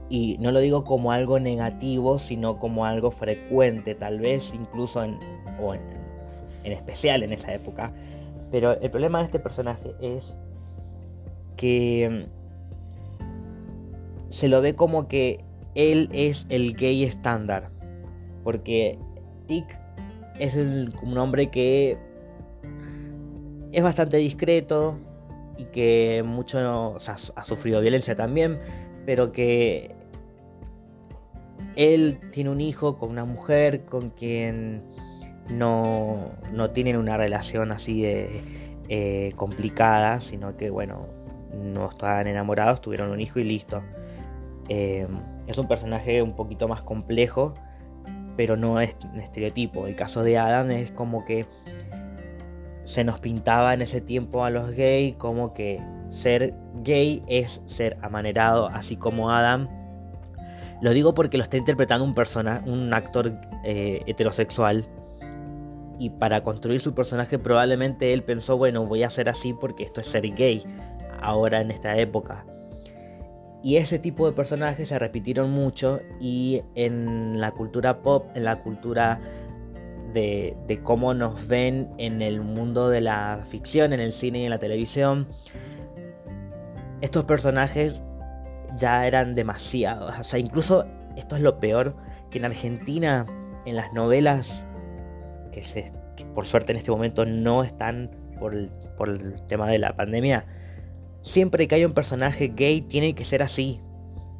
y 0.09 0.37
no 0.38 0.52
lo 0.52 0.61
digo 0.61 0.85
como 0.85 1.11
algo 1.11 1.40
negativo, 1.40 2.21
sino 2.21 2.61
como 2.61 2.87
algo 2.87 3.11
frecuente, 3.11 3.97
tal 3.97 4.21
vez 4.21 4.52
incluso 4.54 5.02
en, 5.02 5.18
o 5.61 5.75
en, 5.75 5.80
en 6.62 6.73
especial 6.73 7.25
en 7.25 7.33
esa 7.33 7.52
época, 7.52 7.92
pero 8.50 8.81
el 8.81 8.90
problema 8.90 9.19
de 9.19 9.25
este 9.25 9.38
personaje 9.38 9.95
es 10.00 10.35
que 11.57 12.28
mm, 12.28 14.31
se 14.31 14.49
lo 14.49 14.61
ve 14.61 14.75
como 14.75 15.09
que 15.09 15.45
él 15.75 16.09
es 16.12 16.47
el 16.49 16.75
gay 16.75 17.05
estándar. 17.05 17.71
Porque 18.45 18.99
Tick 19.47 19.78
es 20.38 20.55
un 20.57 21.19
hombre 21.19 21.50
que 21.50 21.99
es 23.73 23.83
bastante 23.83 24.17
discreto 24.17 24.99
y 25.57 25.67
que 25.67 26.23
mucho 26.25 26.97
ha 26.97 27.45
sufrido 27.45 27.81
violencia 27.81 28.17
también, 28.17 28.61
pero 29.05 29.33
que 29.33 29.95
él 31.76 32.19
tiene 32.33 32.50
un 32.50 32.61
hijo 32.61 32.99
con 32.99 33.11
una 33.11 33.25
mujer 33.25 33.85
con 33.85 34.11
quien 34.11 34.83
no, 35.50 36.33
no 36.52 36.71
tienen 36.71 36.97
una 36.97 37.17
relación 37.17 37.73
así 37.73 38.02
de 38.02 38.43
eh, 38.88 39.33
complicada, 39.37 40.21
sino 40.21 40.57
que 40.57 40.71
bueno, 40.71 41.07
no 41.55 41.88
estaban 41.88 42.26
enamorados, 42.26 42.81
tuvieron 42.81 43.11
un 43.11 43.21
hijo 43.21 43.38
y 43.38 43.45
listo. 43.45 43.83
Eh, 44.69 45.07
es 45.47 45.59
un 45.59 45.67
personaje 45.67 46.23
un 46.23 46.35
poquito 46.35 46.69
más 46.69 46.83
complejo, 46.83 47.55
pero 48.37 48.57
no 48.57 48.81
es 48.81 48.97
un 49.12 49.21
estereotipo. 49.21 49.87
El 49.87 49.97
caso 49.97 50.23
de 50.23 50.38
Adam 50.38 50.71
es 50.71 50.90
como 50.90 51.25
que 51.25 51.47
se 52.85 53.05
nos 53.05 53.21
pintaba 53.21 53.75
en 53.75 53.83
ese 53.83 54.00
tiempo 54.00 54.45
a 54.45 54.50
los 54.50 54.71
gays 54.71 55.14
como 55.17 55.52
que 55.52 55.81
ser 56.11 56.55
gay 56.83 57.23
es 57.28 57.61
ser 57.67 57.99
amanerado, 58.02 58.69
así 58.69 58.97
como 58.97 59.31
Adam. 59.31 59.69
Lo 60.81 60.93
digo 60.93 61.12
porque 61.12 61.37
lo 61.37 61.43
está 61.43 61.57
interpretando 61.57 62.05
un, 62.05 62.14
persona, 62.14 62.62
un 62.64 62.95
actor 62.95 63.33
eh, 63.64 64.02
heterosexual. 64.07 64.87
Y 65.99 66.11
para 66.11 66.43
construir 66.43 66.81
su 66.81 66.95
personaje 66.95 67.38
probablemente 67.38 68.12
él 68.12 68.23
pensó, 68.23 68.57
bueno, 68.57 68.87
voy 68.87 69.02
a 69.02 69.11
ser 69.11 69.28
así 69.28 69.52
porque 69.52 69.85
esto 69.85 70.00
es 70.00 70.07
ser 70.07 70.28
gay 70.35 70.64
ahora 71.21 71.61
en 71.61 71.71
esta 71.71 71.97
época. 71.99 72.45
Y 73.62 73.76
ese 73.76 73.99
tipo 73.99 74.26
de 74.26 74.33
personajes 74.33 74.88
se 74.88 74.99
repitieron 74.99 75.50
mucho 75.50 76.00
y 76.21 76.62
en 76.76 77.40
la 77.40 77.50
cultura 77.50 78.02
pop, 78.02 78.26
en 78.35 78.45
la 78.45 78.62
cultura 78.62 79.21
de, 80.12 80.81
cómo 80.85 81.12
nos 81.14 81.49
ven 81.49 81.90
en 81.99 82.23
el 82.23 82.40
mundo 82.40 82.88
de 82.88 83.00
la 83.00 83.45
ficción, 83.47 83.93
en 83.93 84.00
el 84.00 84.12
cine 84.12 84.40
y 84.40 84.45
en 84.45 84.50
la 84.50 84.59
televisión, 84.59 85.26
estos 87.00 87.25
personajes 87.25 88.02
ya 88.76 89.07
eran 89.07 89.35
demasiados. 89.35 90.19
O 90.19 90.25
sea, 90.25 90.38
incluso 90.38 90.87
esto 91.17 91.37
es 91.37 91.43
lo 91.43 91.59
peor, 91.59 91.97
que 92.31 92.38
en 92.38 92.45
Argentina, 92.45 93.26
en 93.67 93.76
las 93.76 93.93
novelas, 93.93 94.67
por 96.35 96.47
suerte 96.47 96.73
en 96.73 96.79
este 96.79 96.91
momento 96.91 97.25
no 97.25 97.62
están 97.65 98.11
por 98.38 98.55
por 98.97 99.09
el 99.09 99.37
tema 99.47 99.69
de 99.69 99.79
la 99.79 99.97
pandemia, 99.97 100.45
siempre 101.23 101.69
que 101.69 101.77
hay 101.77 101.85
un 101.85 101.93
personaje 101.93 102.49
gay 102.49 102.81
tiene 102.81 103.15
que 103.15 103.25
ser 103.25 103.43
así. 103.43 103.81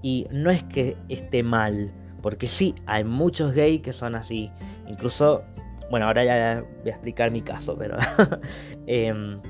Y 0.03 0.27
no 0.31 0.51
es 0.51 0.63
que 0.63 0.97
esté 1.09 1.43
mal, 1.43 1.93
porque 2.23 2.47
sí, 2.47 2.75
hay 2.87 3.05
muchos 3.05 3.53
gays 3.53 3.81
que 3.81 3.93
son 3.93 4.15
así. 4.15 4.51
Incluso, 4.87 5.43
bueno, 5.91 6.07
ahora 6.07 6.25
ya 6.25 6.65
voy 6.83 6.91
a 6.91 6.95
explicar 6.95 7.31
mi 7.31 7.43
caso, 7.43 7.77
pero... 7.77 7.97
Em, 8.87 9.41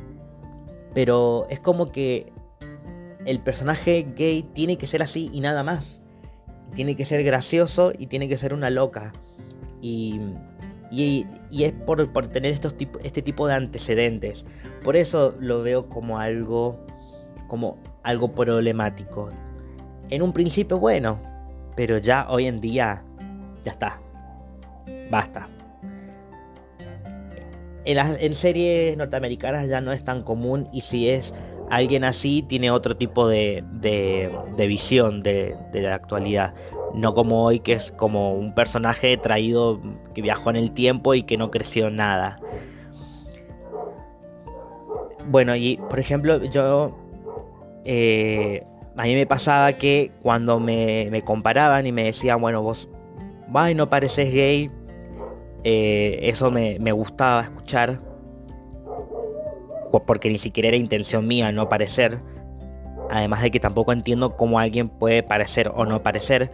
pero 0.94 1.46
es 1.48 1.60
como 1.60 1.92
que 1.92 2.32
el 3.24 3.40
personaje 3.40 4.06
gay 4.16 4.42
tiene 4.42 4.78
que 4.78 4.86
ser 4.86 5.02
así 5.02 5.30
y 5.32 5.40
nada 5.40 5.62
más. 5.62 6.02
Tiene 6.74 6.96
que 6.96 7.04
ser 7.04 7.22
gracioso 7.22 7.92
y 7.96 8.06
tiene 8.06 8.28
que 8.28 8.36
ser 8.36 8.52
una 8.52 8.68
loca. 8.70 9.12
Y, 9.80 10.18
y, 10.90 11.26
es 11.52 11.72
por, 11.72 12.12
por 12.12 12.28
tener 12.28 12.52
estos 12.52 12.74
este 13.02 13.22
tipo 13.22 13.46
de 13.46 13.54
antecedentes. 13.54 14.46
Por 14.82 14.96
eso 14.96 15.34
lo 15.38 15.62
veo 15.62 15.88
como 15.88 16.18
algo 16.18 16.78
como 17.48 17.78
algo 18.02 18.32
problemático. 18.32 19.30
En 20.10 20.22
un 20.22 20.32
principio 20.32 20.78
bueno, 20.78 21.20
pero 21.76 21.98
ya 21.98 22.26
hoy 22.30 22.46
en 22.46 22.60
día 22.60 23.04
ya 23.64 23.72
está. 23.72 24.00
Basta. 25.10 25.48
En, 27.84 28.34
series 28.34 28.96
norteamericanas 28.98 29.68
ya 29.68 29.80
no 29.80 29.92
es 29.92 30.04
tan 30.04 30.22
común 30.22 30.68
y 30.72 30.82
si 30.82 31.08
es 31.08 31.34
alguien 31.70 32.04
así 32.04 32.42
tiene 32.42 32.70
otro 32.70 32.96
tipo 32.96 33.26
de, 33.26 33.64
de, 33.72 34.66
visión 34.66 35.20
de, 35.20 35.56
de, 35.72 35.82
la 35.82 35.94
actualidad. 35.94 36.54
No 36.94 37.14
como 37.14 37.44
hoy 37.44 37.60
que 37.60 37.74
es 37.74 37.92
como 37.92 38.34
un 38.34 38.54
personaje 38.54 39.16
traído 39.16 39.80
que 40.14 40.22
viajó 40.22 40.50
en 40.50 40.56
el 40.56 40.72
tiempo 40.72 41.14
y 41.14 41.22
que 41.22 41.36
no 41.36 41.50
creció 41.50 41.90
nada. 41.90 42.40
Bueno, 45.26 45.54
y 45.56 45.78
por 45.88 45.98
ejemplo 45.98 46.44
yo 46.44 46.96
eh, 47.84 48.64
a 48.98 49.04
mí 49.04 49.14
me 49.14 49.26
pasaba 49.26 49.72
que 49.74 50.10
cuando 50.22 50.58
me, 50.58 51.22
comparaban 51.24 51.86
y 51.86 51.92
me 51.92 52.02
decían, 52.02 52.40
bueno, 52.40 52.62
vos, 52.62 52.88
ay, 53.54 53.74
no 53.74 53.88
pareces 53.88 54.32
gay, 54.34 54.72
eh, 55.62 56.18
eso 56.22 56.50
me, 56.50 56.92
gustaba 56.92 57.44
escuchar, 57.44 58.00
porque 60.04 60.30
ni 60.30 60.38
siquiera 60.38 60.68
era 60.68 60.76
intención 60.76 61.28
mía 61.28 61.52
no 61.52 61.68
parecer, 61.68 62.20
además 63.08 63.40
de 63.40 63.52
que 63.52 63.60
tampoco 63.60 63.92
entiendo 63.92 64.36
cómo 64.36 64.58
alguien 64.58 64.88
puede 64.88 65.22
parecer 65.22 65.70
o 65.74 65.84
no 65.84 66.02
parecer, 66.02 66.50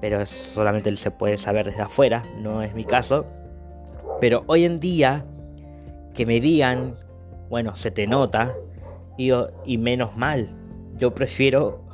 pero 0.00 0.24
solamente 0.26 0.94
se 0.96 1.10
puede 1.10 1.38
saber 1.38 1.66
desde 1.66 1.82
afuera, 1.82 2.22
no 2.40 2.62
es 2.62 2.74
mi 2.74 2.84
caso. 2.84 3.26
Pero 4.20 4.44
hoy 4.46 4.64
en 4.64 4.80
día, 4.80 5.24
que 6.14 6.26
me 6.26 6.40
digan, 6.40 6.96
bueno, 7.48 7.76
se 7.76 7.90
te 7.90 8.06
nota, 8.06 8.54
y, 9.16 9.30
y 9.64 9.78
menos 9.78 10.16
mal, 10.16 10.50
yo 10.96 11.14
prefiero 11.14 11.84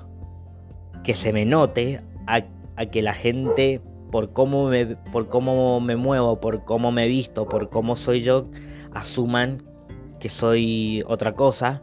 que 1.03 1.15
se 1.15 1.33
me 1.33 1.45
note 1.45 2.03
a, 2.27 2.43
que 2.87 3.03
la 3.03 3.15
gente, 3.15 3.81
por 4.11 4.33
cómo, 4.33 4.69
me, 4.69 4.97
por 5.13 5.29
cómo 5.29 5.81
me 5.81 5.97
muevo, 5.97 6.41
por 6.41 6.65
cómo 6.65 6.93
me 6.93 7.07
visto, 7.09 7.49
por 7.49 7.71
cómo 7.71 7.97
soy 7.97 8.23
yo, 8.23 8.47
asuman 8.93 9.63
que 10.19 10.29
soy 10.29 11.03
otra 11.07 11.35
cosa 11.35 11.83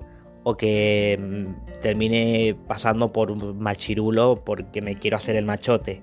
o 0.49 0.55
que 0.55 1.19
mm, 1.19 1.81
termine 1.81 2.55
pasando 2.67 3.11
por 3.11 3.31
un 3.31 3.59
machirulo 3.59 4.45
porque 4.45 4.81
me 4.81 4.97
quiero 4.97 5.17
hacer 5.17 5.35
el 5.35 5.43
machote. 5.43 6.01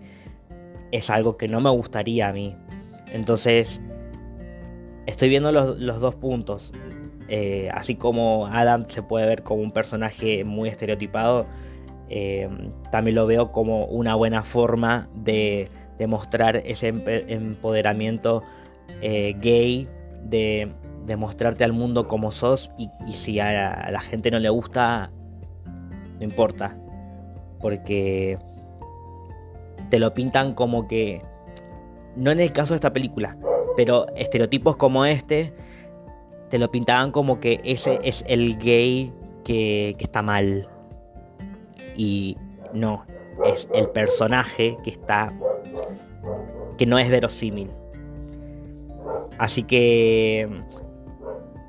Es 0.93 1.09
algo 1.09 1.39
que 1.39 1.49
no 1.49 1.63
me 1.63 1.71
gustaría 1.71 2.29
a 2.29 2.33
mí. 2.35 2.55
Entonces, 3.15 3.81
estoy 5.07 5.31
viendo 5.31 5.51
los, 5.51 5.79
los 5.79 5.99
dos 5.99 6.15
puntos. 6.17 6.75
Eh, 7.29 7.71
así 7.73 7.95
como 7.95 8.47
Adam 8.49 8.85
se 8.85 9.03
puede 9.03 9.25
ver 9.25 9.45
como 9.45 9.63
un 9.63 9.73
personaje 9.73 10.45
muy 10.45 10.69
estereotipado, 10.69 11.47
eh, 12.11 12.47
también 12.91 13.15
lo 13.15 13.27
veo 13.27 13.51
como 13.51 13.87
una 13.87 14.15
buena 14.15 14.43
forma 14.43 15.09
de, 15.15 15.71
demostrar 15.99 16.57
ese 16.57 16.89
empoderamiento 16.89 18.43
eh, 19.01 19.35
gay, 19.41 19.89
de, 20.23 20.71
de, 21.05 21.17
mostrarte 21.17 21.65
al 21.65 21.73
mundo 21.73 22.09
como 22.09 22.33
sos 22.33 22.71
y, 22.79 22.91
si 23.13 23.41
a 23.41 23.91
la, 23.91 24.01
gente 24.01 24.31
no 24.31 24.39
le 24.39 24.49
gusta, 24.49 25.11
no 26.19 26.25
importa, 26.25 26.77
porque 27.61 28.39
te 29.91 29.99
lo 29.99 30.15
pintan 30.15 30.55
como 30.55 30.89
que, 30.89 31.23
no 32.17 32.31
en 32.31 32.41
el 32.41 32.53
caso 32.53 32.75
de 32.75 32.77
esta 32.77 32.93
película, 32.93 33.37
pero 33.77 34.07
estereotipos 34.17 34.77
como 34.77 35.05
este, 35.05 35.53
te 36.51 36.59
lo 36.59 36.71
pintaban 36.71 37.11
como 37.11 37.41
que 37.41 37.61
ese 37.65 37.99
es 38.03 38.25
el 38.27 38.59
gay 38.59 39.13
que 39.45 39.97
está 39.99 40.23
mal. 40.23 40.69
Y 41.97 42.37
no, 42.73 43.05
es 43.45 43.69
el 43.73 43.89
personaje 43.91 44.77
que 44.83 44.91
está 44.91 45.33
que 46.77 46.87
no 46.87 46.99
es 46.99 47.11
verosímil. 47.11 47.71
Así 49.39 49.63
que 49.63 50.49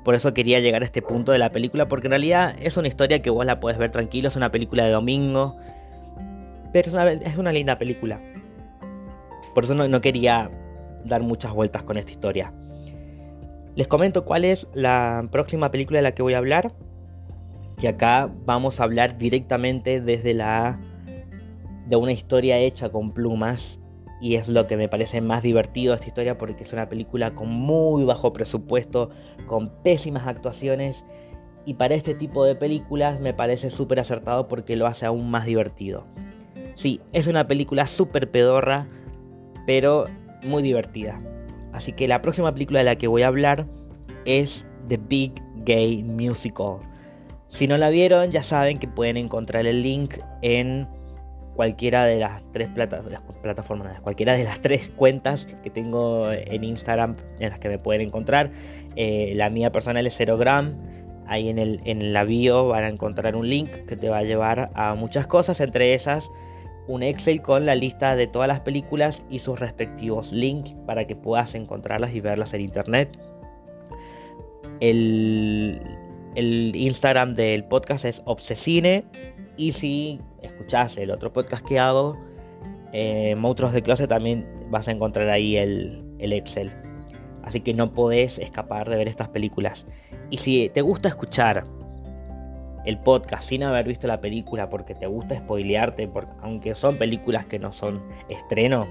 por 0.06 0.14
eso 0.14 0.32
quería 0.32 0.60
llegar 0.60 0.82
a 0.82 0.84
este 0.84 1.02
punto 1.02 1.32
de 1.32 1.38
la 1.38 1.50
película, 1.50 1.88
porque 1.88 2.06
en 2.06 2.12
realidad 2.12 2.54
es 2.60 2.76
una 2.76 2.86
historia 2.86 3.22
que 3.22 3.28
vos 3.28 3.44
la 3.44 3.58
podés 3.58 3.76
ver 3.76 3.90
tranquilo, 3.90 4.28
es 4.28 4.36
una 4.36 4.52
película 4.52 4.84
de 4.84 4.92
domingo, 4.92 5.56
pero 6.72 6.96
es 7.24 7.36
una, 7.38 7.50
linda 7.50 7.76
película. 7.76 8.20
Por 9.52 9.64
eso 9.64 9.74
no, 9.74 9.88
no 9.88 10.00
quería 10.00 10.48
dar 11.04 11.22
muchas 11.22 11.52
vueltas 11.52 11.82
con 11.82 11.96
esta 11.96 12.12
historia. 12.12 12.52
Les 13.74 13.88
comento 13.88 14.24
cuál 14.24 14.44
es 14.44 14.68
la 14.74 15.26
próxima 15.32 15.72
película 15.72 15.98
de 15.98 16.04
la 16.04 16.12
que 16.12 16.22
voy 16.22 16.34
a 16.34 16.38
hablar. 16.38 16.72
Que 17.76 17.88
acá 17.88 18.30
vamos 18.44 18.78
a 18.78 18.84
hablar 18.84 19.18
directamente 19.18 20.00
desde 20.00 20.34
la 20.34 20.78
de 21.88 21.96
una 21.96 22.12
historia 22.12 22.58
hecha 22.58 22.90
con 22.90 23.10
plumas 23.10 23.80
y 24.20 24.36
es 24.36 24.48
lo 24.48 24.66
que 24.66 24.76
me 24.76 24.88
parece 24.88 25.20
más 25.20 25.42
divertido 25.42 25.94
esta 25.94 26.06
historia 26.06 26.38
porque 26.38 26.64
es 26.64 26.72
una 26.72 26.88
película 26.88 27.34
con 27.34 27.48
muy 27.48 28.04
bajo 28.04 28.32
presupuesto, 28.32 29.10
con 29.46 29.70
pésimas 29.82 30.26
actuaciones 30.26 31.04
y 31.64 31.74
para 31.74 31.94
este 31.94 32.14
tipo 32.14 32.44
de 32.44 32.54
películas 32.54 33.20
me 33.20 33.34
parece 33.34 33.70
súper 33.70 34.00
acertado 34.00 34.48
porque 34.48 34.76
lo 34.76 34.86
hace 34.86 35.04
aún 35.04 35.30
más 35.30 35.44
divertido. 35.44 36.06
Sí, 36.74 37.00
es 37.12 37.26
una 37.26 37.48
película 37.48 37.86
súper 37.86 38.30
pedorra, 38.30 38.86
pero 39.66 40.04
muy 40.46 40.62
divertida. 40.62 41.20
Así 41.72 41.92
que 41.92 42.08
la 42.08 42.22
próxima 42.22 42.52
película 42.52 42.78
de 42.78 42.84
la 42.84 42.96
que 42.96 43.08
voy 43.08 43.22
a 43.22 43.28
hablar 43.28 43.66
es 44.24 44.66
The 44.88 44.98
Big 44.98 45.32
Gay 45.64 46.04
Musical. 46.04 46.76
Si 47.48 47.66
no 47.66 47.76
la 47.76 47.90
vieron, 47.90 48.30
ya 48.30 48.42
saben 48.42 48.78
que 48.78 48.88
pueden 48.88 49.16
encontrar 49.16 49.66
el 49.66 49.82
link 49.82 50.18
en 50.42 50.88
cualquiera 51.56 52.04
de 52.04 52.20
las 52.20 52.44
tres 52.52 52.68
plataformas, 52.68 54.00
cualquiera 54.00 54.34
de 54.34 54.44
las 54.44 54.60
tres 54.60 54.90
cuentas 54.94 55.46
que 55.64 55.70
tengo 55.70 56.30
en 56.30 56.62
Instagram 56.62 57.16
en 57.40 57.50
las 57.50 57.58
que 57.58 57.68
me 57.68 57.78
pueden 57.78 58.02
encontrar. 58.02 58.50
Eh, 58.94 59.32
la 59.34 59.50
mía 59.50 59.72
personal 59.72 60.06
es 60.06 60.18
Gram 60.18 60.74
Ahí 61.28 61.48
en, 61.48 61.58
el, 61.58 61.80
en 61.84 62.12
la 62.12 62.22
bio 62.22 62.68
van 62.68 62.84
a 62.84 62.88
encontrar 62.88 63.34
un 63.34 63.48
link 63.48 63.68
que 63.88 63.96
te 63.96 64.08
va 64.08 64.18
a 64.18 64.22
llevar 64.22 64.70
a 64.74 64.94
muchas 64.94 65.26
cosas, 65.26 65.60
entre 65.60 65.92
esas 65.92 66.30
un 66.88 67.02
Excel 67.02 67.42
con 67.42 67.66
la 67.66 67.74
lista 67.74 68.16
de 68.16 68.26
todas 68.26 68.48
las 68.48 68.60
películas 68.60 69.24
y 69.28 69.40
sus 69.40 69.58
respectivos 69.58 70.32
links 70.32 70.76
para 70.86 71.06
que 71.06 71.16
puedas 71.16 71.54
encontrarlas 71.54 72.14
y 72.14 72.20
verlas 72.20 72.54
en 72.54 72.60
internet. 72.60 73.18
El, 74.80 75.80
el 76.34 76.76
Instagram 76.76 77.32
del 77.32 77.64
podcast 77.64 78.04
es 78.04 78.22
Obsesine 78.24 79.04
y 79.56 79.72
si 79.72 80.20
escuchás 80.46 80.96
el 80.96 81.10
otro 81.10 81.32
podcast 81.32 81.64
que 81.64 81.78
hago, 81.78 82.18
eh, 82.92 83.34
Monstruos 83.36 83.72
de 83.72 83.82
Closet, 83.82 84.08
también 84.08 84.46
vas 84.70 84.88
a 84.88 84.92
encontrar 84.92 85.28
ahí 85.28 85.56
el, 85.56 86.02
el 86.18 86.32
Excel. 86.32 86.72
Así 87.42 87.60
que 87.60 87.74
no 87.74 87.92
podés 87.92 88.38
escapar 88.38 88.88
de 88.88 88.96
ver 88.96 89.08
estas 89.08 89.28
películas. 89.28 89.86
Y 90.30 90.38
si 90.38 90.68
te 90.70 90.80
gusta 90.80 91.08
escuchar 91.08 91.64
el 92.84 92.98
podcast 92.98 93.48
sin 93.48 93.64
haber 93.64 93.86
visto 93.86 94.06
la 94.06 94.20
película 94.20 94.70
porque 94.70 94.94
te 94.94 95.06
gusta 95.06 95.36
spoilearte, 95.36 96.08
porque, 96.08 96.32
aunque 96.40 96.74
son 96.74 96.96
películas 96.96 97.46
que 97.46 97.58
no 97.58 97.72
son 97.72 98.02
estreno, 98.28 98.86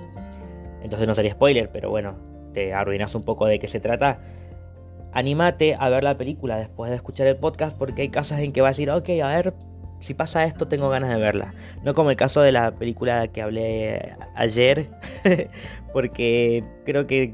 entonces 0.84 1.08
no 1.08 1.16
sería 1.16 1.32
spoiler, 1.32 1.70
pero 1.72 1.90
bueno, 1.90 2.16
te 2.54 2.74
arruinas 2.74 3.16
un 3.16 3.24
poco 3.24 3.46
de 3.46 3.58
qué 3.58 3.68
se 3.68 3.80
trata. 3.80 4.20
Anímate 5.14 5.76
a 5.80 5.90
ver 5.90 6.04
la 6.04 6.18
película 6.18 6.58
después 6.58 6.90
de 6.92 6.98
escuchar 6.98 7.28
el 7.28 7.38
podcast 7.38 7.78
porque 7.78 8.04
hay 8.04 8.10
casos 8.10 8.38
en 8.40 8.52
que 8.52 8.62
vas 8.62 8.70
a 8.70 8.74
decir, 8.74 8.92
ok, 8.92 9.10
a 9.24 9.36
ver, 9.36 9.54
si 10.00 10.14
pasa 10.14 10.44
esto 10.44 10.68
tengo 10.68 10.90
ganas 10.90 11.10
de 11.10 11.18
verla. 11.18 11.54
No 11.84 11.94
como 11.94 12.12
el 12.12 12.18
caso 12.18 12.42
de 12.42 12.52
la 12.52 12.76
película 12.76 13.28
que 13.28 13.42
hablé 13.42 14.16
ayer, 14.36 14.90
porque 15.94 16.64
creo 16.86 17.08
que 17.08 17.34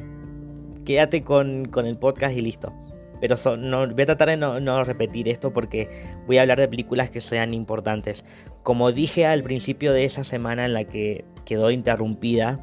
quédate 0.86 1.24
con, 1.24 1.70
el 1.76 1.98
podcast 1.98 2.36
y 2.36 2.42
listo. 2.42 2.74
Pero 3.20 3.36
no, 3.58 3.88
voy 3.88 4.02
a 4.02 4.06
tratar 4.06 4.30
de 4.30 4.38
no, 4.38 4.84
repetir 4.84 5.28
esto 5.28 5.54
porque 5.54 5.90
voy 6.26 6.38
a 6.38 6.42
hablar 6.42 6.60
de 6.60 6.68
películas 6.68 7.10
que 7.10 7.22
sean 7.22 7.54
importantes. 7.54 8.26
Como 8.64 8.92
dije 8.92 9.26
al 9.26 9.44
principio 9.44 9.94
de 9.94 10.06
esa 10.06 10.24
semana 10.24 10.66
en 10.66 10.74
la 10.74 10.86
que 10.86 11.26
quedó 11.46 11.70
interrumpida, 11.70 12.60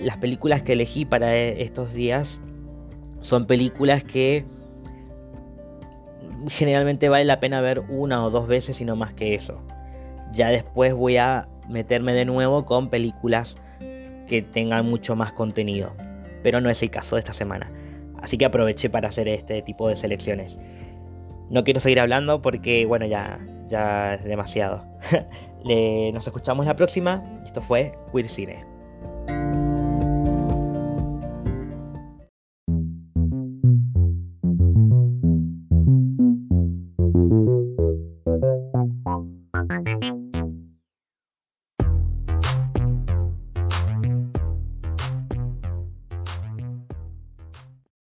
las 0.00 0.16
películas 0.16 0.62
que 0.62 0.72
elegí 0.72 1.04
para 1.04 1.36
estos 1.36 1.92
días 1.92 2.40
son 3.20 3.46
películas 3.46 4.02
que 4.02 4.46
generalmente 6.48 7.08
vale 7.08 7.24
la 7.24 7.40
pena 7.40 7.60
ver 7.60 7.80
una 7.88 8.24
o 8.24 8.30
dos 8.30 8.46
veces 8.46 8.80
y 8.80 8.84
no 8.84 8.96
más 8.96 9.14
que 9.14 9.34
eso. 9.34 9.62
Ya 10.32 10.48
después 10.48 10.94
voy 10.94 11.16
a 11.16 11.48
meterme 11.68 12.12
de 12.12 12.24
nuevo 12.24 12.64
con 12.64 12.88
películas 12.88 13.56
que 14.26 14.42
tengan 14.42 14.86
mucho 14.86 15.16
más 15.16 15.32
contenido. 15.32 15.94
Pero 16.42 16.60
no 16.60 16.70
es 16.70 16.82
el 16.82 16.90
caso 16.90 17.16
de 17.16 17.20
esta 17.20 17.32
semana. 17.32 17.70
Así 18.20 18.38
que 18.38 18.44
aproveché 18.44 18.88
para 18.88 19.08
hacer 19.08 19.28
este 19.28 19.62
tipo 19.62 19.88
de 19.88 19.96
selecciones. 19.96 20.58
No 21.50 21.64
quiero 21.64 21.80
seguir 21.80 22.00
hablando 22.00 22.40
porque, 22.40 22.86
bueno, 22.86 23.04
ya, 23.06 23.38
ya 23.68 24.14
es 24.14 24.24
demasiado. 24.24 24.84
nos 25.64 26.26
escuchamos 26.26 26.66
la 26.66 26.76
próxima. 26.76 27.22
Esto 27.44 27.60
fue 27.60 27.92
Queer 28.12 28.28
Cine. 28.28 28.71